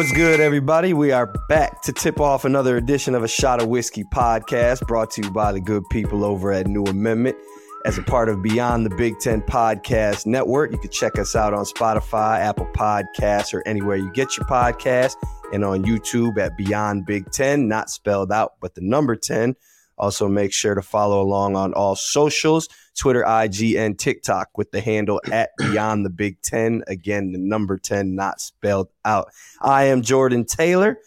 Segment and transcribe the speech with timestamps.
[0.00, 0.94] What's good, everybody?
[0.94, 5.10] We are back to tip off another edition of a Shot of Wisky podcast brought
[5.10, 7.36] to you by the good people over at New Amendment.
[7.84, 11.52] As a part of Beyond the Big Ten Podcast Network, you can check us out
[11.52, 15.16] on Spotify, Apple Podcasts, or anywhere you get your podcast,
[15.52, 19.54] and on YouTube at Beyond Big Ten, not spelled out, but the number 10.
[19.98, 24.80] Also, make sure to follow along on all socials Twitter, IG, and TikTok with the
[24.82, 26.84] handle at Beyond the Big Ten.
[26.86, 29.30] Again, the number 10 not spelled out.
[29.62, 30.98] I am Jordan Taylor,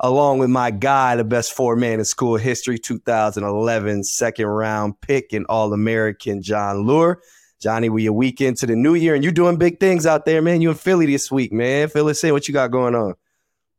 [0.00, 5.32] along with my guy, the best four man in school history, 2011 second round pick
[5.32, 7.18] and All American, Jon Leuer.
[7.60, 10.42] Johnny, we a week into the new year and you're doing big things out there,
[10.42, 10.60] man.
[10.60, 11.88] You in Philly this week, man.
[11.88, 13.14] Philly, say what you got going on.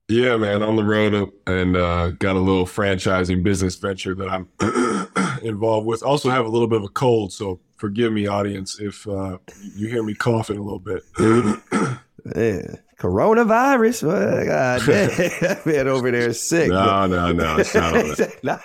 [0.07, 4.47] Yeah, man, on the road and uh, got a little franchising business venture that I'm
[5.43, 6.03] involved with.
[6.03, 9.37] Also have a little bit of a cold, so forgive me, audience, if uh,
[9.75, 11.03] you hear me coughing a little bit.
[12.35, 12.75] yeah.
[12.99, 16.69] Coronavirus, well, God damn, man over there is sick.
[16.69, 17.93] No, no, no, it's not
[18.43, 18.57] nah,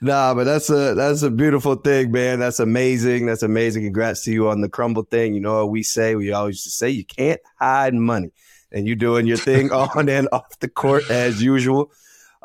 [0.00, 2.38] nah, but that's a that's a beautiful thing, man.
[2.38, 3.26] That's amazing.
[3.26, 3.84] That's amazing.
[3.84, 5.34] Congrats to you on the Crumbl thing.
[5.34, 6.14] You know what we say?
[6.14, 8.32] We always say you can't hide money
[8.72, 11.92] and you're doing your thing on and off the court as usual.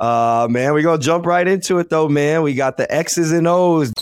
[0.01, 2.41] Uh, man, we're gonna jump right into it though, man.
[2.41, 3.93] We got the X's and O's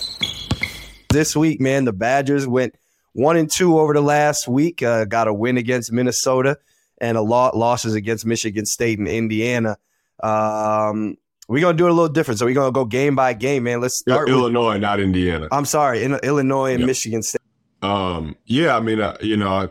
[1.10, 1.84] this week, man.
[1.84, 2.74] The Badgers went
[3.12, 4.82] one and two over the last week.
[4.82, 6.58] Uh, got a win against Minnesota
[7.02, 9.76] and a lot losses against Michigan State and Indiana.
[10.24, 11.18] Um,
[11.50, 12.40] we're gonna do it a little different.
[12.40, 13.82] So we're gonna go game by game, man.
[13.82, 15.50] Let's start Illinois, with, not Indiana.
[15.52, 16.88] I'm sorry, in Illinois and yep.
[16.88, 17.42] Michigan State.
[17.82, 19.68] Um, yeah, I mean, uh, you know, I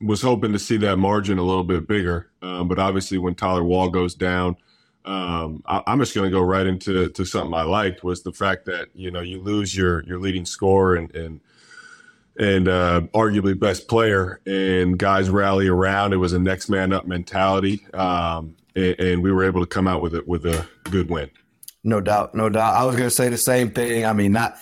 [0.00, 3.62] was hoping to see that margin a little bit bigger, um, but obviously when Tyler
[3.62, 4.56] Wahl goes down,
[5.04, 8.32] um, I, am just going to go right into to something I liked was the
[8.32, 11.40] fact that you know you lose your your leading scorer and and
[12.38, 16.12] and uh, arguably best player, and guys rally around.
[16.12, 19.86] It was a next man up mentality, um, and, and, we were able to come
[19.86, 21.30] out with it with a good win.
[21.84, 22.74] No doubt, no doubt.
[22.74, 24.04] I was going to say the same thing.
[24.04, 24.56] I mean, not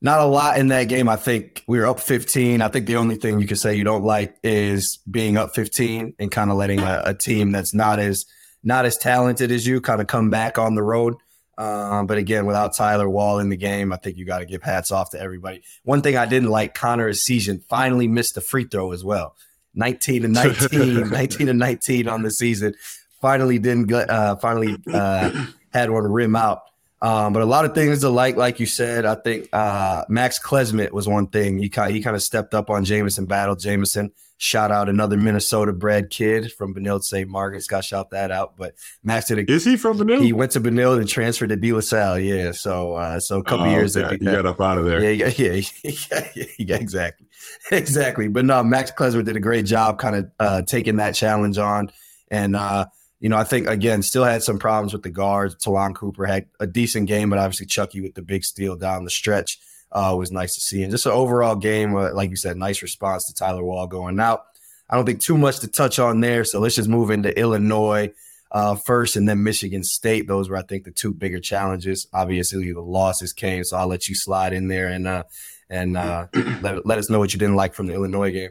[0.00, 1.08] not a lot in that game.
[1.08, 2.62] I think we were up 15.
[2.62, 6.14] I think the only thing you could say you don't like is being up 15
[6.18, 8.24] and kind of letting a, a team that's not as
[8.62, 11.14] not as talented as you kind of come back on the road.
[11.58, 14.62] Um, but again, without Tyler Wahl in the game, I think you got to give
[14.62, 15.62] hats off to everybody.
[15.84, 19.36] One thing I didn't like, Connor Essegian finally missed a free throw as well.
[19.74, 22.74] 19 to 19, 19 to 19 on the season.
[23.20, 26.62] Finally didn't get, uh, finally uh, had one rim out.
[27.02, 30.38] Um, but a lot of things to like, like you said, I think uh, Max
[30.38, 31.58] Klesmit was one thing.
[31.58, 33.56] He kind, he kind of stepped up on Jamison Battle.
[33.56, 34.12] Jamison
[34.42, 37.28] Shout out another Minnesota bred kid from Benilde St.
[37.28, 37.66] Margaret's.
[37.66, 38.56] Got shout that out.
[38.56, 38.74] But
[39.04, 40.24] Max did a, Is he from Benilde?
[40.24, 42.18] He went to Benilde and transferred to De La Salle.
[42.18, 42.52] Yeah.
[42.52, 44.16] So uh, so a couple oh, years okay.
[44.18, 45.12] you got up out of there.
[45.12, 45.62] Yeah, yeah, yeah,
[46.34, 47.26] yeah, yeah exactly.
[47.70, 48.28] Exactly.
[48.28, 51.90] But no, Max Klesmit did a great job kind of uh, taking that challenge on.
[52.30, 52.86] And uh,
[53.18, 55.54] you know, I think again, still had some problems with the guards.
[55.56, 59.10] Ta'Lon Cooper had a decent game, but obviously Chucky with the big steal down the
[59.10, 59.58] stretch
[59.92, 60.82] uh, was nice to see.
[60.82, 64.20] And just an overall game, uh, like you said, nice response to Tyler Wahl going
[64.20, 64.44] out.
[64.88, 66.44] I don't think too much to touch on there.
[66.44, 68.12] So let's just move into Illinois
[68.52, 70.26] uh, first and then Michigan State.
[70.26, 72.08] Those were, I think, the two bigger challenges.
[72.12, 73.62] Obviously, the losses came.
[73.64, 75.24] So I'll let you slide in there and uh,
[75.68, 76.26] and uh,
[76.60, 78.50] let, let us know what you didn't like from the Illinois game.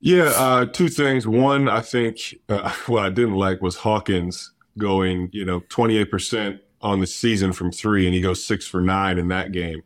[0.00, 1.26] Yeah, uh, two things.
[1.26, 7.00] One, I think uh, what I didn't like was Hawkins going, you know, 28% on
[7.00, 9.82] the season from three, and he goes six for nine in that game.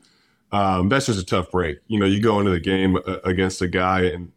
[0.55, 1.81] Um, that's just a tough break.
[1.89, 4.31] You know, you go into the game uh, against a guy and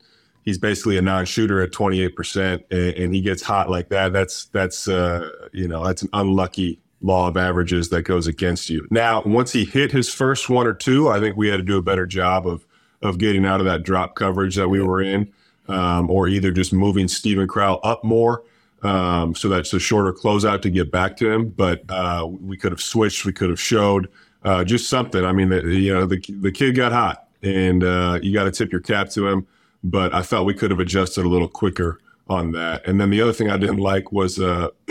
[0.44, 4.14] he's basically a non-shooter at 28% and, he gets hot like that.
[4.14, 8.88] That's, that's, uh, you know, that's an unlucky law of averages that goes against you.
[8.90, 11.78] Now, once he hit his first one or two, I think we had to do
[11.78, 12.66] a better job of,
[13.04, 15.32] of getting out of that drop coverage that we were in,
[15.68, 18.44] um, or either just moving Steven Crowl up more
[18.84, 21.50] um, so that's a shorter closeout to get back to him.
[21.50, 23.26] But uh, we could have switched.
[23.26, 24.08] We could have showed
[24.44, 25.24] uh, just something.
[25.26, 28.52] I mean, the, you know, the the kid got hot, and uh, you got to
[28.52, 29.48] tip your cap to him.
[29.84, 32.86] But I felt we could have adjusted a little quicker on that.
[32.88, 34.70] And then the other thing I didn't like was uh,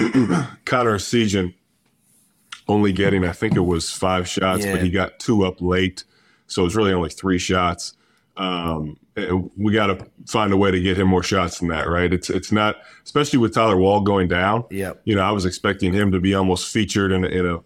[0.64, 1.54] Connor Essegian
[2.68, 4.72] only getting, I think it was five shots, yeah.
[4.72, 6.04] but he got two up late,
[6.46, 7.92] so it was really only three shots.
[8.36, 8.98] Um,
[9.56, 12.12] we got to find a way to get him more shots than that, right?
[12.12, 14.64] It's it's not, especially with Tyler Wahl going down.
[14.70, 17.60] Yeah, you know, I was expecting him to be almost featured in a, in a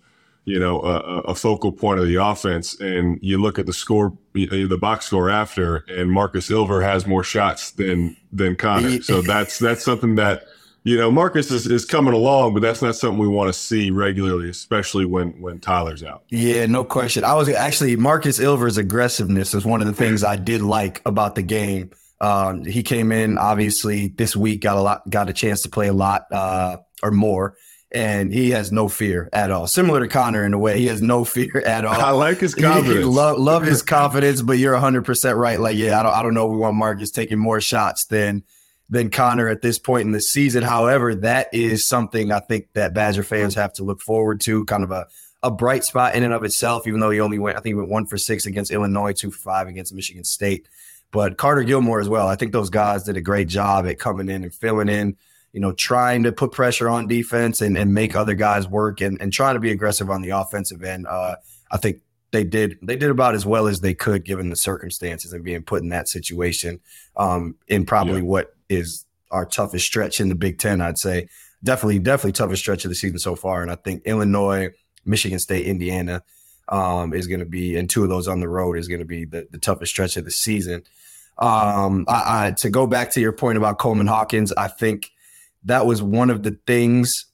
[0.51, 4.17] you know a, a, focal point of the offense, and you look at the score,
[4.35, 9.03] the box score after, and Markus Ilver has more shots than than Connor.
[9.03, 10.45] So that's that's something that
[10.83, 13.91] you know, Marcus is, is coming along, but that's not something we want to see
[13.91, 16.25] regularly, especially when when Tyler's out.
[16.31, 17.23] Yeah, no question.
[17.23, 21.35] I was actually Markus Ilver's aggressiveness is one of the things I did like about
[21.35, 21.91] the game.
[22.23, 25.89] Um, he came in obviously this week, got a lot, got a chance to play
[25.89, 27.57] a lot uh, or more,
[27.93, 29.67] and he has no fear at all.
[29.67, 32.01] Similar to Connor in a way, he has no fear at all.
[32.01, 33.07] I like his confidence.
[33.07, 35.59] love, love his confidence, but you're 100 percent right.
[35.59, 36.47] Like, yeah, I don't, I don't know.
[36.47, 38.45] We want Markus taking more shots than
[38.89, 40.63] than Connor at this point in the season.
[40.63, 44.65] However, that is something I think that Badger fans have to look forward to.
[44.65, 45.07] Kind of a
[45.43, 47.75] a bright spot in and of itself, even though he only went, I think he
[47.75, 50.69] went one for six against Illinois, two for five against Michigan State.
[51.13, 52.29] But Carter Gilmore as well.
[52.29, 55.17] I think those guys did a great job at coming in and filling in,
[55.53, 59.21] you know, trying to put pressure on defense and, and make other guys work and,
[59.21, 61.07] and trying to be aggressive on the offensive end.
[61.07, 61.37] Uh,
[61.71, 62.01] I think
[62.33, 65.63] they did they did about as well as they could given the circumstances and being
[65.63, 66.81] put in that situation
[67.17, 68.27] um, in probably yeah.
[68.27, 71.29] what is our toughest stretch in the Big Ten, I'd say.
[71.63, 73.63] Definitely, definitely toughest stretch of the season so far.
[73.63, 74.71] And I think Illinois,
[75.05, 76.23] Michigan State, Indiana
[76.69, 79.07] um, is going to be, and two of those on the road is going to
[79.07, 80.83] be the, the toughest stretch of the season.
[81.39, 85.11] Um, I, I, to go back to your point about Coleman Hawkins, I think
[85.65, 87.27] that was one of the things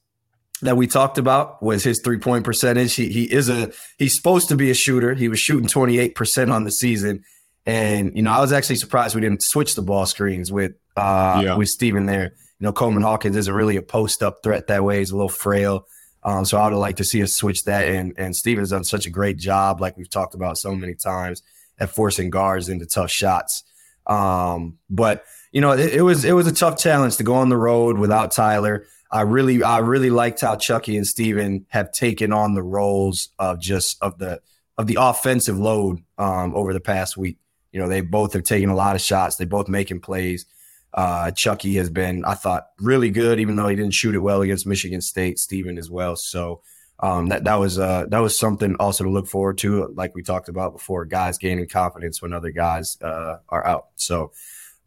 [0.61, 2.95] that we talked about was his three point percentage.
[2.95, 5.13] He he is a he's supposed to be a shooter.
[5.13, 7.23] He was shooting twenty eight percent on the season,
[7.65, 11.41] and you know I was actually surprised we didn't switch the ball screens with uh,
[11.43, 11.55] yeah.
[11.55, 12.33] with Steven there.
[12.59, 14.99] You know Coleman Hawkins isn't really a post up threat that way.
[14.99, 15.85] He's a little frail.
[16.23, 17.87] Um, so I would like to see us switch that.
[17.87, 21.43] And and Steven's done such a great job, like we've talked about so many times,
[21.79, 23.63] at forcing guards into tough shots.
[24.07, 27.49] Um, but you know, it, it, was it was a tough challenge to go on
[27.49, 28.85] the road without Tyler.
[29.11, 33.59] I really I really liked how Chucky and Steven have taken on the roles of
[33.59, 34.41] just of the
[34.77, 37.37] of the offensive load um, over the past week.
[37.71, 39.35] You know, they both have taken a lot of shots.
[39.35, 40.45] They both making plays.
[40.93, 44.41] Uh, Chucky has been, I thought, really good, even though he didn't shoot it well
[44.41, 45.37] against Michigan State.
[45.37, 46.15] Steven as well.
[46.15, 46.61] So
[46.99, 50.23] um, that that was uh, that was something also to look forward to, like we
[50.23, 51.05] talked about before.
[51.05, 53.87] Guys gaining confidence when other guys uh, are out.
[53.95, 54.31] So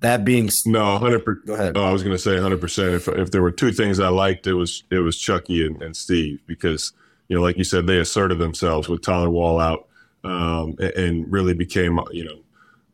[0.00, 1.47] that being no, hundred percent.
[1.47, 1.76] Go ahead.
[1.76, 2.94] Oh, I was going to say hundred percent.
[2.94, 5.97] If if there were two things I liked, it was it was Chucky and, and
[5.97, 6.93] Steve because
[7.29, 9.88] you know, like you said, they asserted themselves with Tyler Wahl out
[10.25, 12.41] um, and, and, really became you know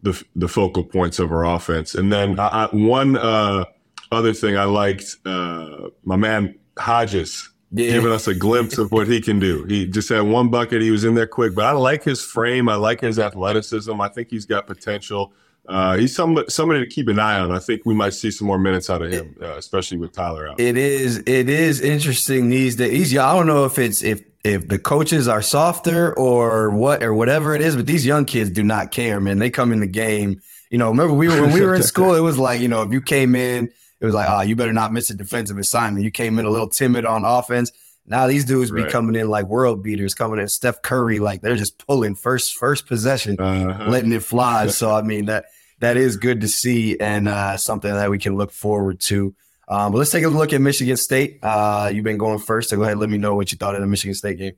[0.03, 1.95] the the focal points of our offense.
[1.95, 3.65] And then I, I, one uh,
[4.13, 7.93] other thing I liked, uh, my man Hodges yeah.
[7.93, 9.65] giving us a glimpse of what he can do.
[9.65, 10.83] He just had one bucket.
[10.83, 12.69] He was in there quick, but I like his frame.
[12.69, 14.01] I like his athleticism.
[14.01, 15.33] I think he's got potential.
[15.69, 17.53] Uh, he's somebody, somebody to keep an eye on.
[17.53, 20.49] I think we might see some more minutes out of him, uh, especially with Tyler
[20.49, 20.61] out.
[20.61, 23.17] It is it is interesting these days.
[23.17, 27.55] I don't know if it's if if the coaches are softer or what or whatever
[27.55, 29.39] it is, but these young kids do not care, man.
[29.39, 30.41] They come in the game.
[30.71, 32.83] You know, remember we were when we were in school, it was like, you know,
[32.83, 33.71] if you came in
[34.01, 36.05] it was like, oh, you better not miss a defensive assignment.
[36.05, 37.73] You came in a little timid on offense.
[38.07, 38.87] Now these dudes right.
[38.87, 42.55] be coming in like world beaters, coming in Steph Curry, like they're just pulling first
[42.55, 43.91] first possession, uh-huh.
[43.91, 44.69] letting it fly.
[44.69, 45.47] so I mean that
[45.81, 49.35] that is good to see and uh, something that we can look forward to.
[49.69, 51.41] Um, but let's take a look at Michigan State.
[51.43, 52.93] Uh, you've been going first, so go ahead.
[52.93, 54.53] And let me know what you thought of the Michigan State game.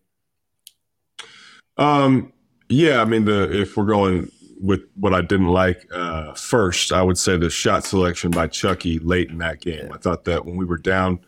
[1.78, 2.32] Um,
[2.68, 4.30] yeah, I mean the if we're going
[4.60, 8.98] with what I didn't like uh, first, I would say the shot selection by Chucky
[8.98, 9.90] late in that game.
[9.92, 11.20] I thought that when we were down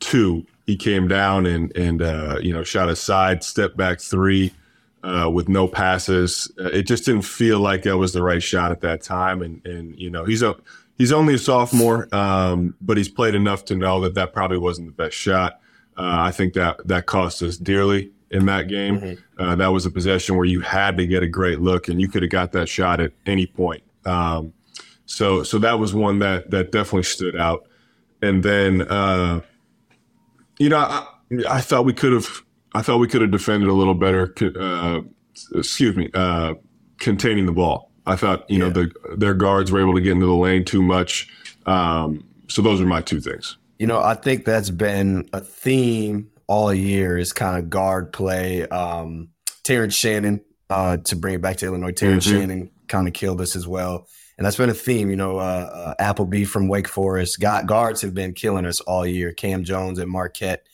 [0.00, 4.52] two, he came down and and uh, you know shot a side step back three
[5.02, 6.50] uh, with no passes.
[6.58, 9.42] Uh, it just didn't feel like that was the right shot at that time.
[9.42, 10.56] And and you know he's a
[10.98, 14.88] he's only a sophomore, um, but he's played enough to know that that probably wasn't
[14.88, 15.60] the best shot.
[15.96, 19.00] Uh, I think that that cost us dearly in that game.
[19.00, 19.42] Mm-hmm.
[19.42, 22.08] Uh, that was a possession where you had to get a great look, and you
[22.08, 23.82] could have got that shot at any point.
[24.06, 24.52] Um,
[25.04, 27.66] so, so that was one that that definitely stood out.
[28.22, 29.40] And then, uh,
[30.62, 31.06] you know, I,
[31.48, 32.28] I thought we could have,
[32.72, 34.32] I thought we could have defended a little better.
[34.40, 35.00] Uh,
[35.54, 36.54] excuse me, uh,
[37.00, 37.90] containing the ball.
[38.06, 38.68] I thought, you yeah.
[38.68, 41.28] know, the, their guards were able to get into the lane too much.
[41.66, 43.56] Um, so those are my two things.
[43.78, 48.68] You know, I think that's been a theme all year is kind of guard play.
[48.68, 49.30] Um,
[49.64, 52.38] Terrence Shannon, uh, to bring it back to Illinois, Terrence mm-hmm.
[52.38, 54.06] Shannon kind of killed us as well.
[54.38, 55.38] And that's been a theme, you know.
[55.38, 59.32] Uh, uh, Appleby from Wake Forest, got, guards have been killing us all year.
[59.32, 60.66] Cam Jones at Marquette,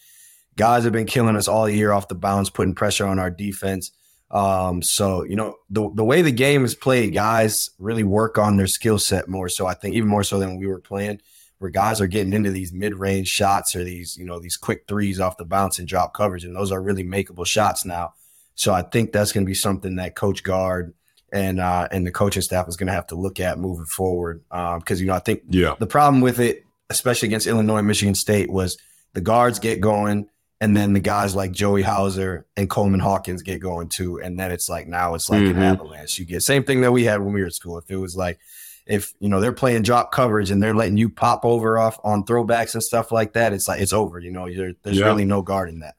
[0.56, 3.90] guys have been killing us all year off the bounce, putting pressure on our defense.
[4.30, 8.56] Um, so you know the the way the game is played, guys really work on
[8.56, 9.48] their skill set more.
[9.48, 11.20] So I think even more so than we were playing
[11.58, 15.20] where guys are getting into these mid-range shots or these, you know, these quick threes
[15.20, 16.44] off the bounce and drop coverage.
[16.44, 18.14] And those are really makeable shots now.
[18.54, 20.94] So I think that's going to be something that Coach Gard
[21.32, 24.42] and uh, and the coaching staff is going to have to look at moving forward.
[24.48, 25.74] Because um, you know, I think yeah.
[25.78, 28.78] the problem with it, especially against Illinois, Michigan State, was
[29.14, 30.28] the guards get going,
[30.60, 34.50] and then the guys like Joey Hauser and Coleman Hawkins get going too, and then
[34.50, 35.58] it's like now it's like mm-hmm.
[35.58, 36.18] an avalanche.
[36.18, 37.78] You get same thing that we had when we were at school.
[37.78, 38.38] If it was like
[38.86, 42.24] if you know they're playing drop coverage and they're letting you pop over off on
[42.24, 44.18] throwbacks and stuff like that, it's like it's over.
[44.18, 45.04] You know, there's yeah.
[45.04, 45.94] really no guarding that.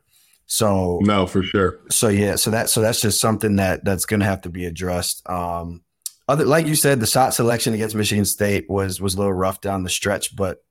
[0.52, 1.80] So no, for sure.
[1.92, 4.66] So yeah, so that so that's just something that that's going to have to be
[4.66, 5.22] addressed.
[5.30, 5.84] Um,
[6.28, 9.62] other like you said, the shot selection against Michigan State was was a little rough
[9.62, 10.64] down the stretch, but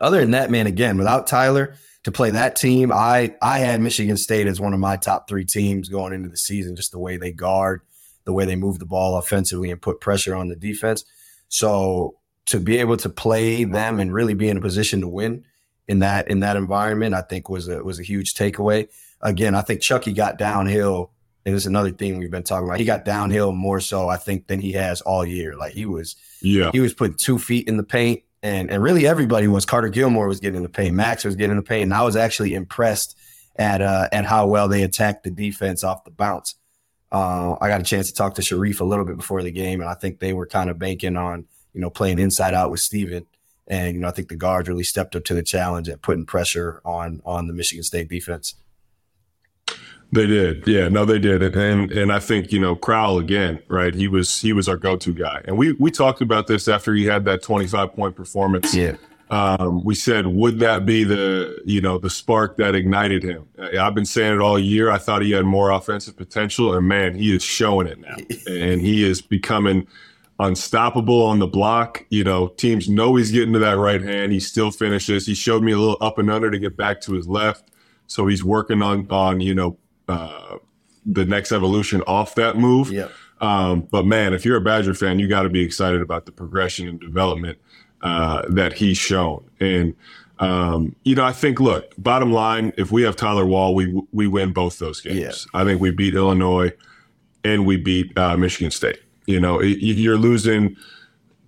[0.00, 4.16] other than that, man, again, without Tyler to play that team, I I had Michigan
[4.16, 6.76] State as one of my top three teams going into the season.
[6.76, 7.80] Just the way they guard,
[8.22, 11.04] the way they move the ball offensively, and put pressure on the defense.
[11.48, 15.44] So to be able to play them and really be in a position to win
[15.88, 18.86] in that in that environment, I think was a was a huge takeaway
[19.20, 21.10] again, I think Chucky got downhill.
[21.46, 22.78] And it's another thing we've been talking about.
[22.78, 25.56] He got downhill more so, I think, than he has all year.
[25.56, 29.06] Like he was, yeah, he was putting two feet in the paint, and and really
[29.06, 29.64] everybody was.
[29.64, 30.94] Carter Gilmore was getting in the paint.
[30.94, 33.16] Max was getting in the paint, and I was actually impressed
[33.56, 36.54] at uh, at how well they attacked the defense off the bounce.
[37.10, 39.80] Uh, I got a chance to talk to Sharif a little bit before the game,
[39.80, 42.80] and I think they were kind of banking on you know playing inside out with
[42.80, 43.26] Steven.
[43.66, 46.26] And you know, I think the guards really stepped up to the challenge at putting
[46.26, 48.54] pressure on on the Michigan State defense.
[50.10, 53.94] They did, yeah, no, they did, and and I think you know Crowl again, right?
[53.94, 56.94] He was he was our go to guy, and we we talked about this after
[56.94, 58.74] he had that twenty five point performance.
[58.74, 58.96] Yeah,
[59.30, 63.46] um, we said, would that be the you know the spark that ignited him?
[63.78, 64.90] I've been saying it all year.
[64.90, 68.80] I thought he had more offensive potential, and man, he is showing it now, and
[68.80, 69.86] he is becoming
[70.38, 72.06] unstoppable on the block.
[72.08, 74.32] You know, teams know he's getting to that right hand.
[74.32, 75.26] He still finishes.
[75.26, 77.70] He showed me a little up and under to get back to his left.
[78.06, 79.76] So he's working on on you know
[80.08, 80.58] uh,
[81.06, 82.90] the next evolution off that move.
[82.90, 83.08] Yeah.
[83.40, 86.32] Um, but man, if you're a Badger fan, you got to be excited about the
[86.32, 87.58] progression and development
[88.02, 89.48] uh, that he's shown.
[89.60, 89.94] And
[90.40, 94.26] um, you know, I think, look, bottom line, if we have Tyler Wahl, we we
[94.26, 95.46] win both those games.
[95.52, 95.60] Yeah.
[95.60, 96.72] I think we beat Illinois
[97.44, 99.00] and we beat uh, Michigan State.
[99.26, 100.76] You know, you're losing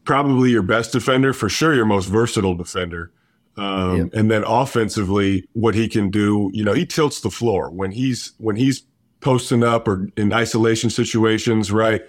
[0.04, 3.10] probably your best defender, for sure, your most versatile defender.
[3.56, 4.14] Um, yep.
[4.14, 8.32] And then offensively, what he can do, you know, he tilts the floor when he's
[8.38, 8.82] when he's
[9.20, 12.02] posting up or in isolation situations, right?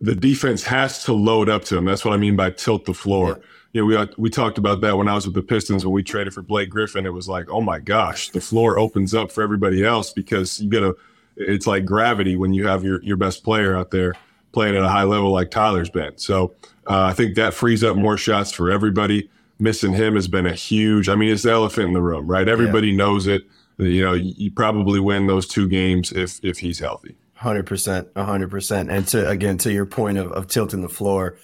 [0.00, 1.84] The defense has to load up to him.
[1.84, 3.28] That's what I mean by tilt the floor.
[3.28, 3.42] Yep.
[3.72, 6.02] You know, we we talked about that when I was with the Pistons when we
[6.02, 7.04] traded for Blake Griffin.
[7.04, 10.70] It was like, oh my gosh, the floor opens up for everybody else because you
[10.70, 10.94] get a.
[11.36, 14.14] It's like gravity when you have your your best player out there
[14.52, 16.16] playing at a high level like Tyler's been.
[16.16, 16.54] So
[16.88, 20.54] uh, I think that frees up more shots for everybody missing him has been a
[20.54, 21.08] huge.
[21.08, 22.48] I mean, it's the elephant in the room, right?
[22.48, 22.96] Everybody yeah.
[22.96, 23.42] knows it.
[23.78, 27.16] You know, you probably win those two games if if he's healthy.
[27.34, 28.90] Hundred percent, hundred percent.
[28.90, 31.36] And to again to your point of, of tilting the floor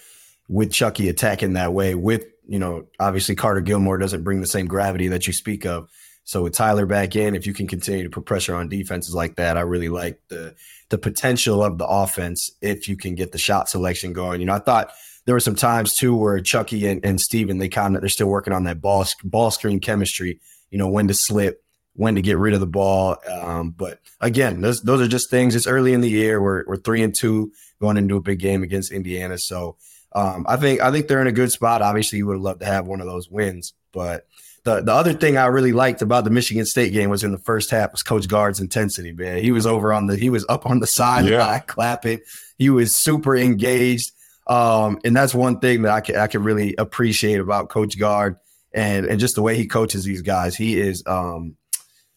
[0.47, 4.65] with Chucky attacking that way, with you know, obviously Carter Gilmore doesn't bring the same
[4.65, 5.89] gravity that you speak of.
[6.25, 9.35] So with Tyler back in, if you can continue to put pressure on defenses like
[9.35, 10.55] that, I really like the
[10.89, 14.39] the potential of the offense if you can get the shot selection going.
[14.39, 14.91] You know, I thought
[15.25, 18.27] there were some times too where Chucky and, and Steven, they kind of they're still
[18.27, 20.39] working on that ball ball screen chemistry.
[20.69, 21.63] You know when to slip,
[21.93, 23.17] when to get rid of the ball.
[23.29, 25.55] Um, but again, those those are just things.
[25.55, 26.41] It's early in the year.
[26.41, 29.37] We're we're three and two going into a big game against Indiana.
[29.37, 29.77] So
[30.13, 31.81] um, I think I think they're in a good spot.
[31.81, 34.27] Obviously, you would love to have one of those wins, but.
[34.65, 37.37] The, the other thing I really liked about the Michigan State game was in the
[37.37, 39.43] first half was Coach Gard's intensity, man.
[39.43, 41.59] He was over on the he was up on the side yeah.
[41.59, 42.21] clapping.
[42.57, 44.13] He was super engaged.
[44.47, 48.37] Um, and that's one thing that I can I can really appreciate about Coach Gard
[48.73, 50.55] and and just the way he coaches these guys.
[50.55, 51.55] He is, um,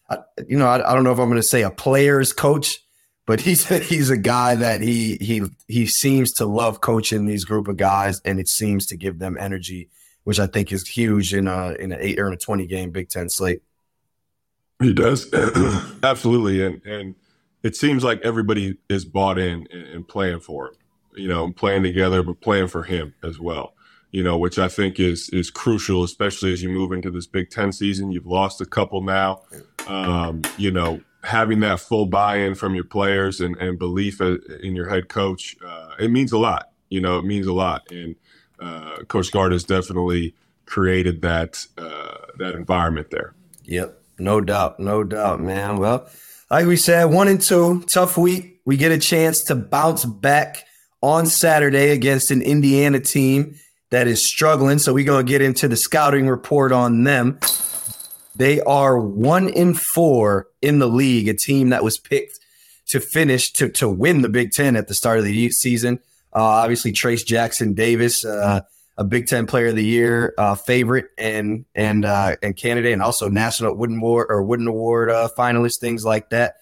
[0.09, 0.17] I,
[0.47, 2.79] you know, I, I don't know if I'm going to say a player's coach,
[3.25, 7.67] but he's he's a guy that he he he seems to love coaching these group
[7.67, 9.89] of guys, and it seems to give them energy,
[10.23, 12.91] which I think is huge in a in an eight or in a twenty game
[12.91, 13.61] Big Ten slate.
[14.81, 15.33] He does
[16.03, 17.15] absolutely, and and
[17.63, 20.73] it seems like everybody is bought in and playing for him
[21.17, 23.73] you know, playing together, but playing for him as well.
[24.11, 27.49] You know, which I think is is crucial, especially as you move into this Big
[27.49, 28.11] Ten season.
[28.11, 29.41] You've lost a couple now.
[29.87, 34.89] Um, you know, having that full buy-in from your players and, and belief in your
[34.89, 36.71] head coach, uh, it means a lot.
[36.89, 37.91] You know, it means a lot.
[37.91, 38.15] And
[38.59, 43.33] uh, Coach Gard has definitely created that uh, that environment there.
[43.65, 45.77] Yep, no doubt, no doubt, man.
[45.77, 46.07] Well,
[46.49, 48.61] like we said, one and two, tough week.
[48.63, 50.63] We get a chance to bounce back
[51.07, 53.55] on Saturday against an Indiana team
[53.91, 54.77] that is struggling.
[54.77, 57.39] So we're going to get into the scouting report on them.
[58.35, 62.39] They are one in four in the league, a team that was picked
[62.87, 65.99] to finish to, to win the Big Ten at the start of the season.
[66.35, 68.59] Uh, obviously, Trayce Jackson Davis, uh,
[68.97, 73.01] a Big Ten Player of the Year uh, favorite and and uh, and candidate, and
[73.01, 76.55] also National Wooden Award or Wooden Award uh, finalist, things like that.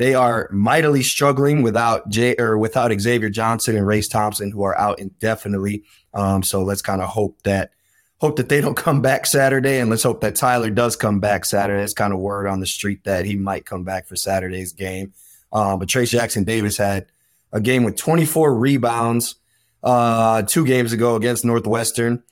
[0.00, 4.74] They are mightily struggling without Jay or without Xavier Johnson and Race Thompson, who are
[4.78, 5.84] out indefinitely.
[6.14, 7.72] Um, so let's kind of hope that
[8.18, 11.44] hope that they don't come back Saturday, and let's hope that Tyler does come back
[11.44, 11.82] Saturday.
[11.82, 15.12] It's kind of word on the street that he might come back for Saturday's game.
[15.52, 17.04] Um, but Trayce Jackson Davis had
[17.52, 19.34] a game with 24 rebounds
[19.82, 22.22] uh, two games ago against Northwestern.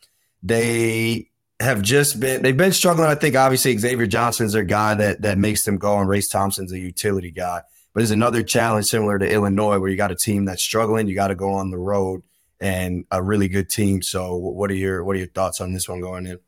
[0.42, 1.27] They
[1.60, 3.08] have just been they've been struggling.
[3.08, 6.72] I think obviously Xavier Johnson's their guy that that makes them go, and Race Thompson's
[6.72, 7.62] a utility guy.
[7.94, 11.08] But it's another challenge similar to Illinois, where you got a team that's struggling.
[11.08, 12.22] You got to go on the road
[12.60, 14.02] and a really good team.
[14.02, 16.38] So, what are your what are your thoughts on this one going in?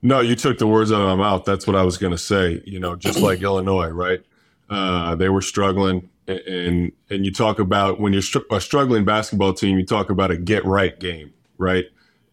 [0.00, 1.44] No, you took the words out of my mouth.
[1.44, 2.62] That's what I was going to say.
[2.64, 4.20] You know, just like Illinois, right?
[4.70, 9.54] Uh, they were struggling, and and you talk about when you're str- a struggling basketball
[9.54, 11.86] team, you talk about a get right game, right?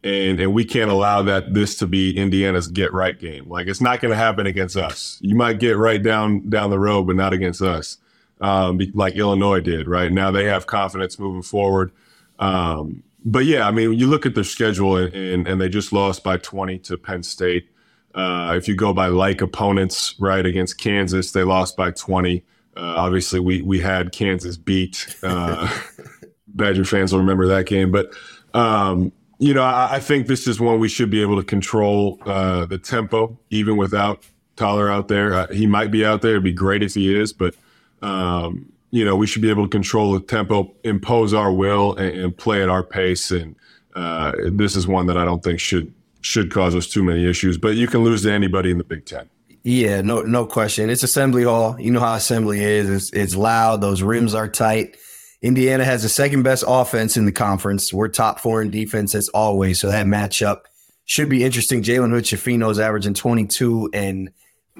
[0.06, 3.50] And and we can't allow that this to be Indiana's get right game.
[3.50, 5.18] Like it's not going to happen against us.
[5.20, 7.98] You might get right down down the road, but not against us,
[8.40, 9.88] um, like Illinois did.
[9.88, 11.92] Right now, they have confidence moving forward.
[12.38, 15.92] Um, but yeah, I mean, you look at their schedule, and, and, and they just
[15.92, 17.68] lost by 20 to Penn State.
[18.14, 22.44] Uh, if you go by like opponents, right against Kansas, they lost by 20.
[22.78, 25.16] Uh, obviously, we we had Kansas beat.
[25.24, 25.68] Uh,
[26.48, 28.14] Badger fans will remember that game, but
[28.54, 32.20] um, you know, I, I, think this is one we should be able to control
[32.26, 34.24] uh, the tempo, even without
[34.56, 35.34] Tyler out there.
[35.34, 36.32] Uh, he might be out there.
[36.32, 37.56] It'd be great if he is, but
[38.02, 42.18] um, you know, we should be able to control the tempo, impose our will, and,
[42.18, 43.32] and play at our pace.
[43.32, 43.56] And
[43.96, 47.58] uh, this is one that I don't think should should cause us too many issues.
[47.58, 49.30] But you can lose to anybody in the Big Ten.
[49.64, 50.90] Yeah, no, no question.
[50.90, 51.80] It's Assembly Hall.
[51.80, 52.90] You know how Assembly is.
[52.90, 53.82] It's, it's loud.
[53.82, 54.96] Those rims are tight.
[55.42, 57.94] Indiana has the second best offense in the conference.
[57.94, 59.80] We're top four in defense as always.
[59.80, 60.62] So that matchup
[61.06, 61.84] should be interesting.
[61.84, 64.32] Jalen Hood Schifino is averaging 22 and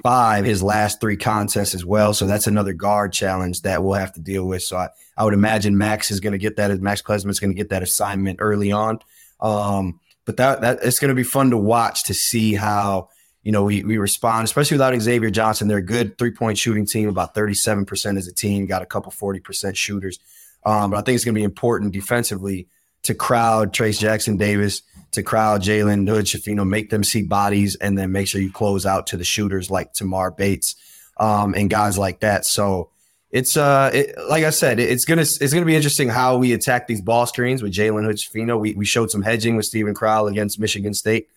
[0.02, 2.12] five his last three contests as well.
[2.12, 4.62] So that's another guard challenge that we'll have to deal with.
[4.62, 6.70] So I, I would imagine Max is going to get that.
[6.70, 8.98] As Max Klesmit's going to get that assignment early on.
[9.40, 13.08] Um, but that, that it's going to be fun to watch to see how
[13.42, 15.68] you know we, we respond, especially without Xavier Johnson.
[15.68, 19.12] They're a good three point shooting team, about 37% as a team, got a couple
[19.12, 20.18] 40% shooters.
[20.66, 22.66] Um, but I think it's going to be important defensively
[23.04, 27.96] to crowd Trayce Jackson Davis, to crowd Jalen Hood Schifino, make them see bodies, and
[27.96, 30.74] then make sure you close out to the shooters like Tamar Bates
[31.18, 32.44] um, and guys like that.
[32.44, 32.90] So
[33.30, 36.88] it's uh, it, like I said, it's gonna it's gonna be interesting how we attack
[36.88, 38.58] these ball screens with Jalen Hood Schifino.
[38.58, 41.28] We we showed some hedging with Steven Crowl against Michigan State.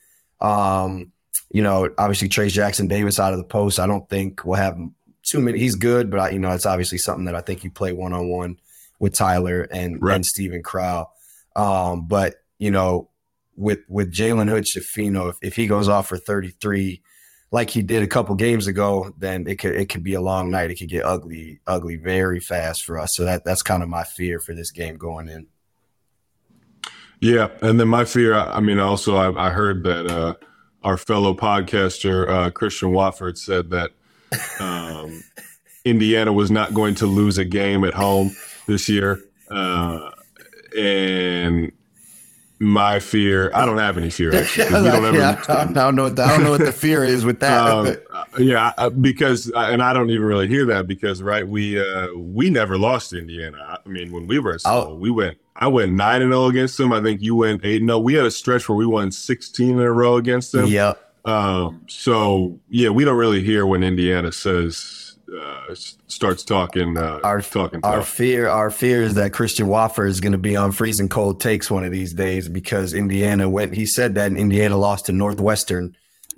[0.42, 1.12] Um,
[1.52, 3.80] you know, obviously Trayce Jackson Davis out of the post.
[3.80, 4.78] I don't think we'll have
[5.22, 5.60] too many.
[5.60, 8.14] He's good, but I, you know, it's obviously something that I think you play one
[8.14, 8.58] on one
[9.00, 10.16] with Tyler and right.
[10.16, 11.14] and Steven Crowl.
[11.56, 13.10] Um, but you know,
[13.56, 17.02] with with Jalen Hood Schifino, if, if he goes off for 33,
[17.52, 20.52] like he did a couple games ago, then it could it could be a long
[20.52, 20.72] night.
[20.72, 23.16] It could get ugly, ugly very fast for us.
[23.16, 25.48] So that that's kind of my fear for this game going in.
[27.22, 28.34] Yeah, and then my fear.
[28.34, 30.36] I mean, also I, I heard that uh,
[30.84, 33.92] our fellow podcaster uh, Christian Watford said that
[34.60, 35.22] um,
[35.86, 38.32] Indiana was not going to lose a game at home
[38.70, 39.22] this year.
[39.50, 40.12] Uh,
[40.78, 41.72] and
[42.60, 44.36] my fear, I don't have any fear.
[44.36, 46.04] Actually, we don't ever, yeah, I, don't know.
[46.04, 47.60] What, I don't know what the fear is with that.
[47.60, 47.96] Um,
[48.38, 52.78] yeah, because and I don't even really hear that because right, we uh, we never
[52.78, 53.80] lost Indiana.
[53.86, 54.96] I mean, when we were at school, oh.
[54.96, 55.38] we went.
[55.62, 56.94] I went nine and zero oh against them.
[56.94, 57.82] I think you went eight.
[57.82, 60.68] No, we had a stretch where we won sixteen in a row against them.
[60.68, 60.94] Yeah.
[61.26, 65.76] Um, so yeah, we don't really hear when Indiana says uh,
[66.08, 66.98] starts talking.
[66.98, 67.80] Uh, our talking.
[67.84, 71.42] Our fear, our fear is that Christian Watford is going to be on freezing cold
[71.42, 73.74] takes one of these days because Indiana went.
[73.74, 75.96] He said that Indiana lost to Northwestern,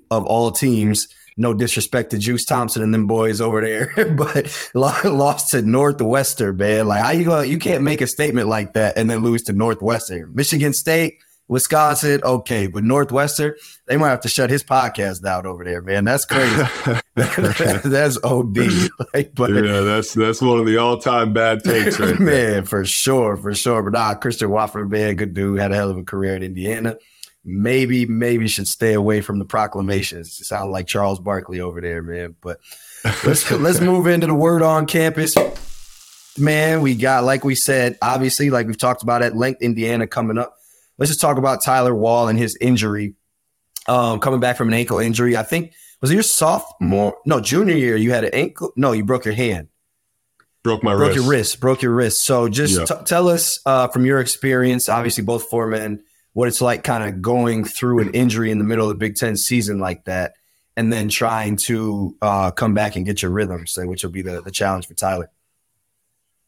[0.09, 1.07] of all teams.
[1.37, 6.87] No disrespect to Juice Thompson and them boys over there, but lost to Northwestern, man.
[6.87, 7.41] Like how you go?
[7.41, 10.35] You can't make a statement like that and then lose to Northwestern.
[10.35, 11.19] Michigan State
[11.51, 13.53] Wisconsin, okay, but Northwestern,
[13.85, 16.05] they might have to shut his podcast down over there, man.
[16.05, 16.63] That's crazy.
[17.15, 18.57] that's OD.
[19.13, 22.25] Like, but yeah, that's that's one of the all time bad takes, right man.
[22.25, 22.63] There.
[22.63, 23.83] For sure, for sure.
[23.83, 26.95] But nah, Christian Watford, man, good dude, had a hell of a career in Indiana.
[27.43, 30.39] Maybe, maybe should stay away from the proclamations.
[30.39, 32.33] It sound like Charles Barkley over there, man.
[32.39, 32.61] But
[33.25, 35.35] let's let's move into the word on campus.
[36.37, 40.37] Man, we got like we said, obviously, like we've talked about at length, Indiana coming
[40.37, 40.59] up
[41.01, 43.15] let's just talk about Tyler Wahl and his injury.
[43.87, 47.17] Um, coming back from an ankle injury, I think was it your sophomore?
[47.25, 47.95] No, junior year.
[47.95, 48.71] You had an ankle.
[48.75, 49.69] No, you broke your hand.
[50.61, 51.15] Broke my broke wrist.
[51.15, 51.59] your wrist.
[51.59, 52.21] Broke your wrist.
[52.21, 52.85] So just yeah.
[52.85, 54.89] t- tell us uh, from your experience.
[54.89, 58.87] Obviously, both foremen, what it's like kind of going through an injury in the middle
[58.87, 60.33] of the Big Ten season like that.
[60.77, 64.21] and then trying to uh, come back and get your rhythm, so, which will be
[64.21, 65.29] the, the challenge for Tyler.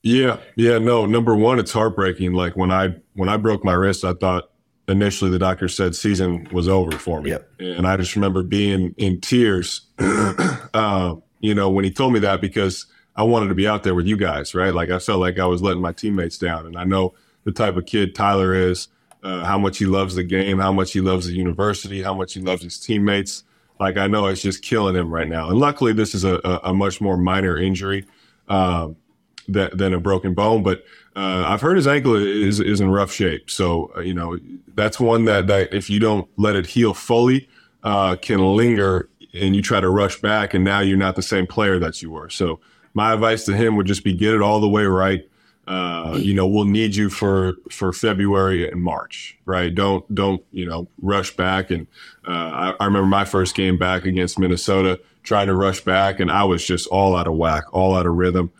[0.03, 1.05] Yeah, yeah, no.
[1.05, 2.33] Number one, it's heartbreaking.
[2.33, 4.49] Like when I when I broke my wrist, I thought
[4.89, 7.49] initially the doctor said season was over for me, Yep.
[7.59, 9.81] and I just remember being in tears.
[9.99, 12.85] uh, you know, when he told me that because
[13.15, 14.73] I wanted to be out there with you guys, right?
[14.73, 17.13] Like I felt like I was letting my teammates down, and I know
[17.45, 18.89] the type of kid Tyler is,
[19.23, 22.33] uh, how much he loves the game, how much he loves the university, how much
[22.33, 23.43] he loves his teammates.
[23.79, 26.59] Like I know it's just killing him right now, and luckily this is a, a,
[26.65, 28.05] a much more minor injury.
[28.49, 28.97] Um,
[29.47, 30.63] that, than a broken bone.
[30.63, 30.83] But
[31.15, 33.49] uh, I've heard his ankle is is in rough shape.
[33.49, 34.37] So uh, you know
[34.75, 37.47] that's one that, that if you don't let it heal fully,
[37.83, 41.47] uh, can linger, and you try to rush back, and now you're not the same
[41.47, 42.29] player that you were.
[42.29, 42.59] So
[42.93, 45.27] my advice to him would just be get it all the way right.
[45.65, 49.73] Uh, you know, we'll need you for for February and March, right?
[49.73, 51.71] Don't don't you know rush back.
[51.71, 51.87] And
[52.27, 56.29] uh, I, I remember my first game back against Minnesota, trying to rush back, and
[56.29, 58.51] I was just all out of whack, all out of rhythm.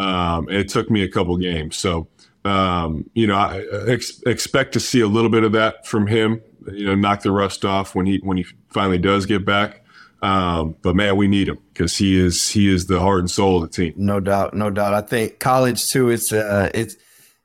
[0.00, 1.76] Um, it took me a couple games.
[1.76, 2.08] So,
[2.44, 6.40] um, you know, I ex- expect to see a little bit of that from him.
[6.72, 9.84] You know, knock the rust off when he when he finally does get back.
[10.22, 13.62] Um, but man, we need him because he is he is the heart and soul
[13.62, 13.94] of the team.
[13.96, 14.94] No doubt, no doubt.
[14.94, 16.08] I think college too.
[16.08, 16.96] It's uh, it's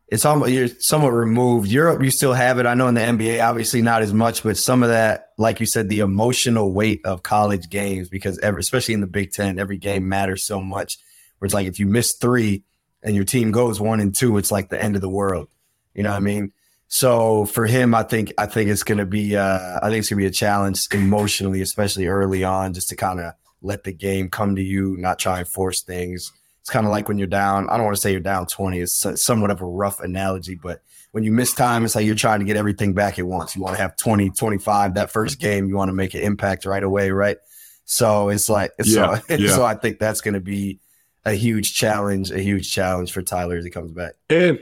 [0.07, 1.69] it's almost you're somewhat removed.
[1.69, 2.65] Europe, you still have it.
[2.65, 5.65] I know in the NBA, obviously not as much, but some of that, like you
[5.65, 9.77] said, the emotional weight of college games because every, especially in the Big Ten, every
[9.77, 10.97] game matters so much.
[11.39, 12.63] Where it's like if you miss three
[13.03, 15.49] and your team goes one and two, it's like the end of the world.
[15.93, 16.51] You know what I mean?
[16.87, 20.21] So for him, I think I think it's gonna be uh, I think it's gonna
[20.21, 24.55] be a challenge emotionally, especially early on, just to kind of let the game come
[24.55, 26.31] to you, not try and force things.
[26.61, 27.69] It's kind of like when you're down.
[27.69, 28.79] I don't want to say you're down 20.
[28.79, 32.39] It's somewhat of a rough analogy, but when you miss time, it's like you're trying
[32.39, 33.55] to get everything back at once.
[33.55, 35.67] You want to have 20, 25 that first game.
[35.67, 37.37] You want to make an impact right away, right?
[37.85, 39.49] So it's like, Yeah, so, yeah.
[39.55, 40.79] so I think that's going to be
[41.25, 44.13] a huge challenge, a huge challenge for Tyler as he comes back.
[44.29, 44.59] And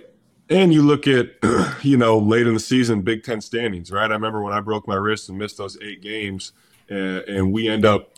[0.50, 1.32] and you look at
[1.84, 4.10] you know late in the season Big Ten standings, right?
[4.10, 6.54] I remember when I broke my wrist and missed those eight games,
[6.90, 8.14] uh, and we end up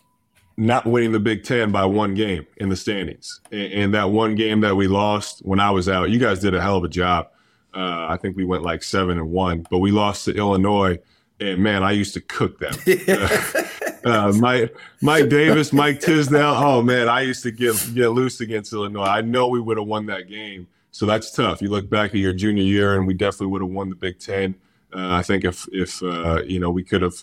[0.58, 3.42] not winning the Big Ten by one game in the standings.
[3.52, 6.54] And, and that one game that we lost when I was out, you guys did
[6.54, 7.28] a hell of a job.
[7.74, 10.98] Uh, I think we went like seven and one, but we lost to Illinois.
[11.42, 12.74] And man, I used to cook them.
[14.06, 16.56] uh, Mike, Mike Davis, Mike Tisdale.
[16.56, 19.04] Oh man, I used to get get loose against Illinois.
[19.04, 20.68] I know we would have won that game.
[20.92, 21.62] So that's tough.
[21.62, 24.20] You look back at your junior year, and we definitely would have won the Big
[24.20, 24.56] Ten.
[24.94, 27.16] Uh, I think if if uh, you know we could have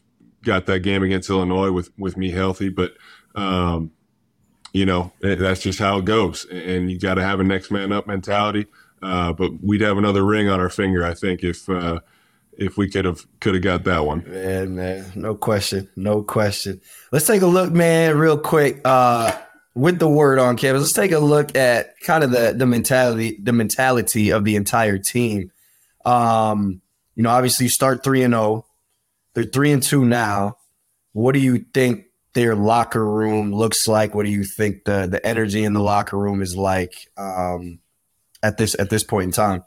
[0.45, 2.95] got that game against Illinois with with me healthy, but
[3.35, 3.93] um,
[4.73, 7.93] you know that's just how it goes, and you got to have a next man
[7.93, 8.67] up mentality.
[9.03, 12.01] Uh, but we'd have another ring on our finger, I think, if uh,
[12.59, 14.25] if we could have could have got that one.
[14.27, 16.81] Man, man, no question, no question.
[17.11, 18.81] Let's take a look, man, real quick.
[18.85, 19.33] Uh,
[19.75, 23.39] with the word on campus, let's take a look at kind of the the mentality,
[23.43, 25.51] the mentality of the entire team.
[26.05, 26.83] Um,
[27.15, 28.67] you know, obviously, you start three and zero.
[29.35, 30.59] They're three and two now.
[31.13, 34.15] What do you think their locker room looks like?
[34.15, 37.81] What do you think the the energy in the locker room is like um,
[38.43, 39.65] at this at this point in time?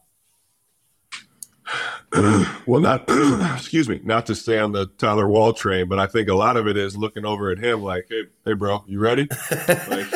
[2.65, 3.05] well, not
[3.55, 6.57] excuse me, not to stay on the Tyler Wahl train, but I think a lot
[6.57, 9.27] of it is looking over at him like, "Hey, hey, bro, you ready?"
[9.89, 10.07] like,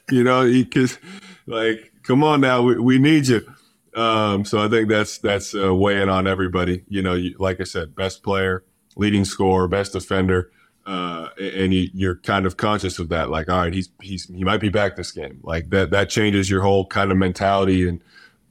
[0.10, 0.98] you know, because
[1.46, 3.46] like, come on now, we, we need you.
[3.94, 6.84] Um, so I think that's that's uh, weighing on everybody.
[6.88, 8.64] You know, you, like I said, best player,
[8.96, 10.50] leading scorer, best defender,
[10.86, 13.30] uh, and you, you're kind of conscious of that.
[13.30, 15.40] Like, all right, he's he's he might be back this game.
[15.42, 18.02] Like that that changes your whole kind of mentality and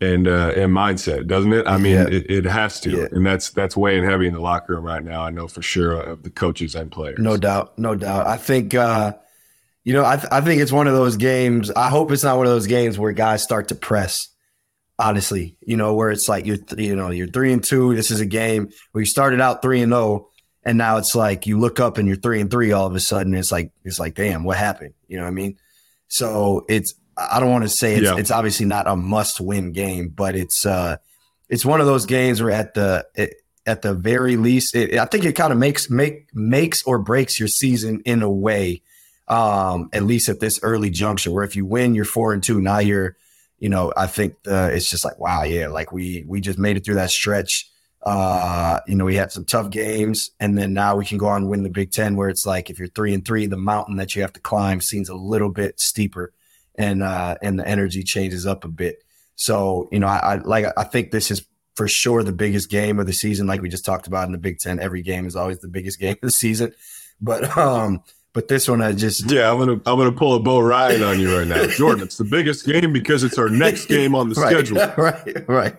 [0.02, 1.66] and uh, and mindset, doesn't it?
[1.68, 2.08] I mean, Yeah.
[2.10, 3.06] it, it has to, Yeah.
[3.12, 5.22] and that's that's weighing heavy in the locker room right now.
[5.24, 7.20] I know for sure of the coaches and players.
[7.20, 8.26] No doubt, no doubt.
[8.28, 9.14] I think uh,
[9.84, 11.72] you know, I th- I think it's one of those games.
[11.72, 14.28] I hope it's not one of those games where guys start to press.
[15.00, 17.96] Honestly, you know, where it's like you're th- you know you're three and two.
[17.96, 20.28] This is a game where you started out three and zero,
[20.64, 23.00] and now it's like you look up and you're three and three all of a
[23.00, 23.34] sudden.
[23.34, 24.94] It's like it's like damn, what happened?
[25.08, 25.58] You know what I mean?
[26.08, 28.18] So it's I don't want to say it's Yeah.
[28.18, 30.98] it's obviously not a must win game, but it's uh
[31.50, 35.06] it's one of those games where at the it, at the very least, it, I
[35.06, 38.82] think it kind of makes make makes or breaks your season in a way.
[39.28, 42.60] Um, at least at this early juncture, where if you win, you're four and two.
[42.60, 43.16] Now you're,
[43.60, 46.76] you know, I think uh, it's just like wow, yeah, like we we just made
[46.76, 47.70] it through that stretch.
[48.04, 51.44] Uh, you know, we had some tough games, and then now we can go on
[51.44, 53.98] and win the Big Ten, where it's like if you're three and three, the mountain
[53.98, 56.34] that you have to climb seems a little bit steeper,
[56.82, 59.04] and uh, and the energy changes up a bit.
[59.36, 63.00] So you know, I, I like I think this is for sure the biggest game
[63.00, 64.80] of the season, like we just talked about in the Big Ten.
[64.80, 66.74] Every game is always the biggest game of the season,
[67.22, 70.62] but um, But this one, I just yeah, I'm gonna I'm gonna pull a Bo
[70.62, 72.06] Ryan on you right now, Jordan.
[72.06, 74.78] It's the biggest game because it's our next game on the right, schedule.
[74.98, 75.76] Right, right,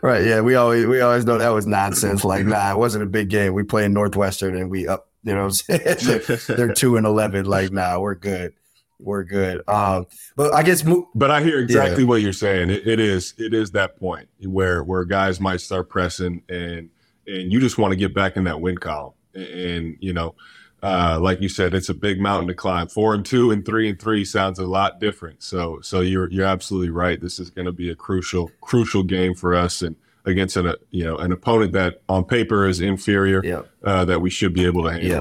[0.00, 0.24] right.
[0.24, 2.24] Yeah, we always we always know that was nonsense.
[2.24, 3.52] Like, nah, it wasn't a big game.
[3.52, 5.08] We play in Northwestern and we up.
[5.24, 7.44] You know, what I'm saying they're, they're two and eleven.
[7.44, 8.54] Like, nah, we're good.
[9.02, 9.62] We're good.
[9.68, 10.84] Um, but I guess.
[10.84, 12.08] Mo- but I hear exactly yeah.
[12.08, 12.70] what you're saying.
[12.70, 16.90] It, it is it is that point where where guys might start pressing and
[17.26, 20.34] and you just want to get back in that win column and, and you know
[20.82, 22.88] uh, like you said, it's a big mountain to climb.
[22.88, 25.42] Four and two and three and three sounds a lot different.
[25.42, 27.20] So, so you're you're absolutely right.
[27.20, 31.04] This is going to be a crucial crucial game for us, and against an you
[31.04, 33.70] know an opponent that on paper is inferior, yep.
[33.84, 35.10] uh, that we should be able to handle.
[35.10, 35.20] Yeah.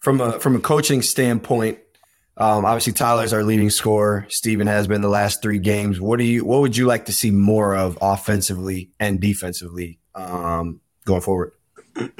[0.00, 1.78] From a from a coaching standpoint,
[2.38, 4.26] um, obviously Tyler's our leading scorer.
[4.28, 6.00] Steven has been the last three games.
[6.00, 10.80] What do you what would you like to see more of offensively and defensively um,
[11.06, 11.52] going forward?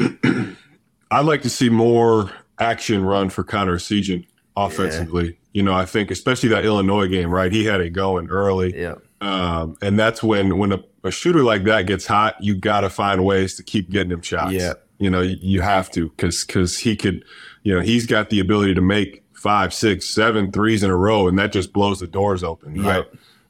[1.11, 4.27] I'd like to see more action run for Connor Essegian
[4.57, 5.27] offensively.
[5.27, 5.33] Yeah.
[5.53, 7.53] You know, I think especially that Illinois game, right?
[7.53, 8.79] He had it going early.
[8.79, 8.95] Yeah.
[9.21, 12.91] Um, and that's when when a, a, shooter like that gets hot, you got to
[12.91, 14.53] find ways to keep getting him shots.
[14.53, 14.75] Yeah.
[14.99, 17.25] You know, you, you have to because because he could,
[17.63, 21.29] you know, he's got the ability to make five, six, seven threes in a row,
[21.29, 22.83] and that just blows the doors open.
[22.83, 23.05] Right.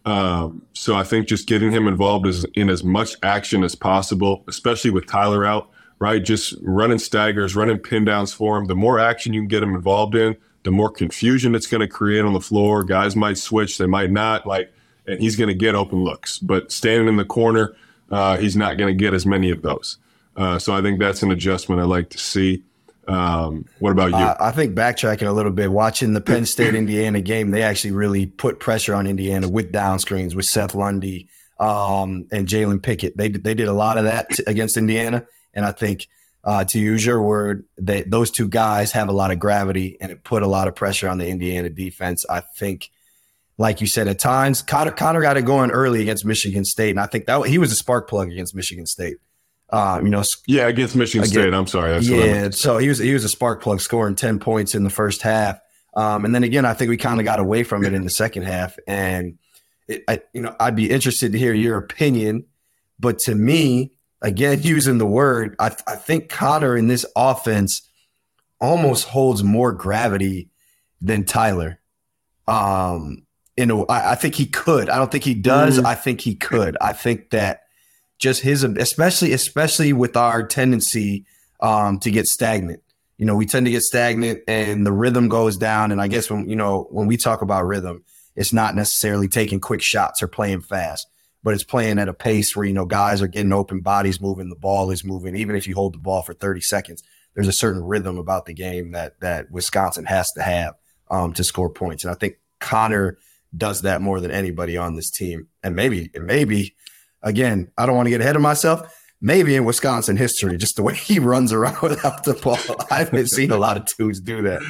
[0.04, 4.44] Um, so I think just getting him involved is in as much action as possible,
[4.46, 6.22] especially with Tyler out right?
[6.22, 8.66] Just running staggers, running pin downs for him.
[8.66, 11.88] The more action you can get him involved in, the more confusion it's going to
[11.88, 12.82] create on the floor.
[12.82, 14.46] Guys might switch, they might not.
[14.46, 14.72] Like,
[15.06, 16.38] and he's going to get open looks.
[16.38, 17.74] But standing in the corner,
[18.10, 19.98] uh, he's not going to get as many of those.
[20.36, 22.62] Uh, so I think that's an adjustment I like to see.
[23.08, 24.16] Um, what about you?
[24.16, 27.92] Uh, I think backtracking a little bit, watching the Penn State Indiana game, they actually
[27.92, 33.16] really put pressure on Indiana with down screens with Seth Lundy um, and Jalen Pickett.
[33.16, 36.08] They they did a lot of that t- against Indiana, and I think,
[36.44, 40.10] uh, to use your word, that those two guys have a lot of gravity and
[40.10, 42.24] it put a lot of pressure on the Indiana defense.
[42.28, 42.90] I think,
[43.56, 47.00] like you said, at times Connor, Connor got it going early against Michigan State, and
[47.00, 49.18] I think that he was a spark plug against Michigan State.
[49.70, 51.54] Um, you know, yeah, against Michigan again, State.
[51.54, 51.90] I'm sorry.
[51.90, 54.90] That's yeah, so he was he was a spark plug, scoring ten points in the
[54.90, 55.58] first half,
[55.96, 58.10] um, and then again, I think we kind of got away from it in the
[58.10, 58.76] second half.
[58.86, 59.38] And
[59.88, 62.44] it, I, you know, I'd be interested to hear your opinion,
[63.00, 67.82] but to me, again, using the word, I, I think Connor in this offense
[68.60, 70.50] almost holds more gravity
[71.00, 71.80] than Tyler.
[72.46, 73.26] Um,
[73.56, 74.90] you know, I, I think he could.
[74.90, 75.80] I don't think he does.
[75.80, 75.86] Mm.
[75.86, 76.76] I think he could.
[76.80, 77.62] I think that
[78.18, 81.24] just his, especially, especially with our tendency
[81.60, 82.82] um, to get stagnant.
[83.18, 85.90] You know, we tend to get stagnant and the rhythm goes down.
[85.90, 89.60] And I guess when, you know, when we talk about rhythm, it's not necessarily taking
[89.60, 91.06] quick shots or playing fast
[91.46, 94.48] but it's playing at a pace where you know guys are getting open, bodies moving,
[94.48, 95.36] the ball is moving.
[95.36, 98.52] Even if you hold the ball for 30 seconds, there's a certain rhythm about the
[98.52, 100.74] game that that Wisconsin has to have
[101.08, 103.16] um, to score points, and I think Connor
[103.56, 105.46] does that more than anybody on this team.
[105.62, 106.74] And maybe, maybe
[107.26, 108.94] again, I don't want to get ahead of myself.
[109.20, 112.58] Maybe in Wisconsin history, just the way he runs around without the ball,
[112.90, 114.62] I haven't seen a lot of dudes do that.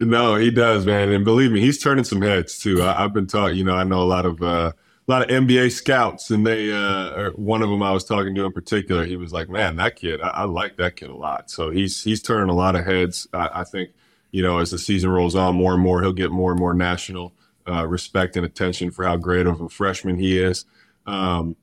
[0.00, 1.10] No, he does, man.
[1.10, 2.82] And believe me, he's turning some heads too.
[2.82, 4.72] I, have been taught, you know, I know a lot of uh,
[5.06, 8.44] a lot of NBA scouts, and they uh, one of them I was talking to
[8.44, 9.04] in particular.
[9.04, 12.02] He was like, "Man, that kid, I, I like that kid a lot." So he's
[12.02, 13.28] he's turning a lot of heads.
[13.32, 13.90] I, I, think
[14.30, 16.74] you know as the season rolls on, more and more he'll get more and more
[16.74, 17.32] national
[17.68, 20.64] uh, respect and attention for how great of a freshman he is.
[21.06, 21.56] Um,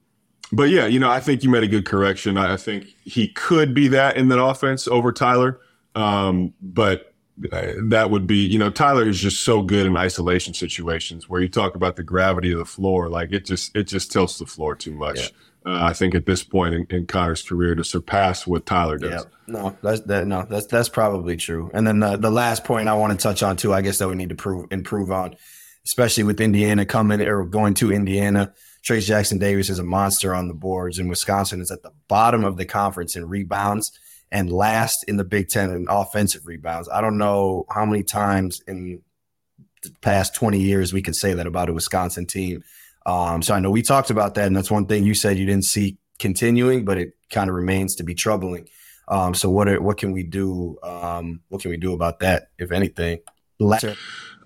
[0.52, 2.38] but yeah, you know, I think you made a good correction.
[2.38, 5.60] I, I think he could be that in that offense over Tyler.
[5.96, 11.30] Um, but that would be, you know, Tyler is just so good in isolation situations
[11.30, 13.10] where you talk about the gravity of the floor.
[13.10, 15.18] Like it just, it just tilts the floor too much.
[15.18, 15.28] Yeah.
[15.66, 19.26] Uh, I think at this point in, in, Connor's career to surpass what Tyler does.
[19.26, 19.30] Yeah.
[19.48, 20.26] No, that's that.
[20.26, 21.70] No, that's that's probably true.
[21.74, 24.08] And then the, the last point I want to touch on too, I guess that
[24.08, 25.36] we need to prove improve on,
[25.86, 28.54] especially with Indiana coming or going to Indiana.
[28.84, 32.44] Trayce Jackson Davis is a monster on the boards, and Wisconsin is at the bottom
[32.44, 33.92] of the conference in rebounds
[34.32, 36.88] and last in the Big Ten in offensive rebounds.
[36.90, 39.02] I don't know how many times in
[39.84, 42.64] the past 20 years we could say that about a Wisconsin team.
[43.06, 45.46] Um, so I know we talked about that, and that's one thing you said you
[45.46, 48.68] didn't see continuing, but it kind of remains to be troubling.
[49.08, 50.78] Um, so what are, what can we do?
[50.84, 53.20] Um, what can we do about that, if anything?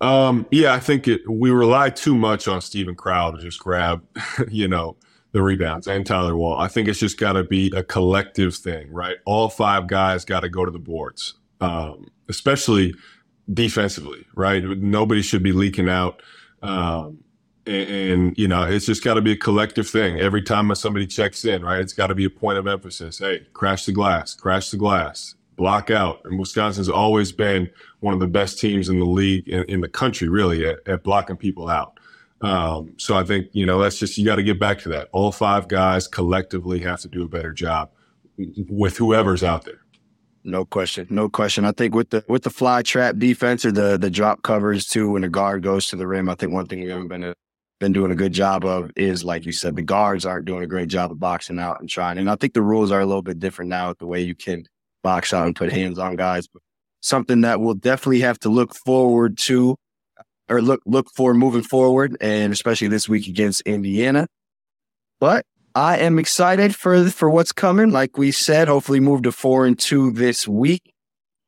[0.04, 4.04] Um, yeah, I think it, we rely too much on Steven Crowl to just grab,
[4.50, 4.96] you know,
[5.32, 6.60] the rebounds and Tyler Wahl.
[6.60, 9.16] I think it's just got to be a collective thing, right?
[9.24, 12.94] All five guys got to go to the boards, um, especially
[13.52, 14.62] defensively, right?
[14.62, 16.22] Nobody should be leaking out.
[16.62, 17.24] Um,
[17.66, 20.20] and, and, you know, it's just got to be a collective thing.
[20.20, 21.80] Every time somebody checks in, right?
[21.80, 23.20] It's got to be a point of emphasis.
[23.20, 25.34] Hey, crash the glass, crash the glass.
[25.56, 26.20] Block out.
[26.24, 29.88] And Wisconsin's always been one of the best teams in the league in, in the
[29.88, 31.98] country, really, at, at blocking people out.
[32.40, 35.08] Um, so I think you know that's just you got to get back to that.
[35.12, 37.90] All five guys collectively have to do a better job
[38.68, 39.80] with whoever's out there.
[40.46, 41.64] No question, no question.
[41.64, 45.10] I think with the with the fly trap defense or the the drop covers too,
[45.10, 47.34] when the guard goes to the rim, I think one thing we haven't been a,
[47.80, 50.66] been doing a good job of is like you said, the guards aren't doing a
[50.66, 52.18] great job of boxing out and trying.
[52.18, 54.34] And I think the rules are a little bit different now with the way you
[54.34, 54.66] can
[55.04, 56.48] box out and put hands on guys.
[57.00, 59.76] Something that we'll definitely have to look forward to
[60.48, 64.26] or look look for moving forward, and especially this week against Indiana.
[65.20, 67.90] But I am excited for for what's coming.
[67.90, 70.92] Like we said, hopefully move to four and two this week.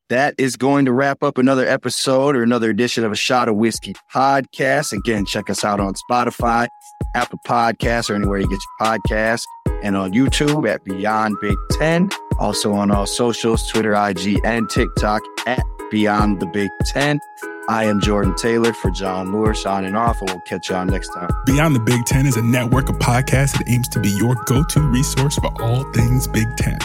[0.08, 3.56] That is going to wrap up another episode or another edition of a Shot of
[3.56, 4.92] Wisky podcast.
[4.92, 6.68] Again, check us out on Spotify,
[7.16, 9.44] Apple Podcasts, or anywhere you get your podcasts,
[9.82, 12.08] and on YouTube at Beyond Big Ten.
[12.38, 17.20] Also on all socials, Twitter, IG, and TikTok at Beyond the Big Ten.
[17.68, 21.28] I am Jordan Taylor for Jon Leuer signing off, and we'll catch y'all next time.
[21.46, 24.62] Beyond the Big Ten is a network of podcasts that aims to be your go
[24.62, 26.78] to resource for all things Big Ten.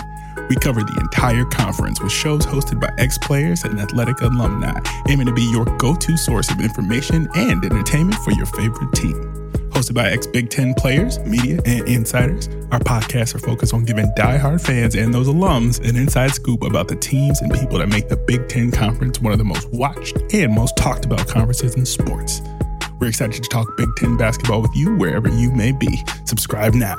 [0.49, 5.27] We cover the entire conference with shows hosted by ex players and athletic alumni, aiming
[5.27, 9.40] to be your go to source of information and entertainment for your favorite team.
[9.81, 14.05] Hosted by ex Big Ten players, media, and insiders, our podcasts are focused on giving
[14.15, 18.07] diehard fans and those alums an inside scoop about the teams and people that make
[18.07, 21.87] the Big Ten Conference one of the most watched and most talked about conferences in
[21.87, 22.43] sports.
[22.99, 26.03] We're excited to talk Big Ten basketball with you wherever you may be.
[26.25, 26.97] Subscribe now.